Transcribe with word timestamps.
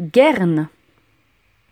Guerne 0.00 0.70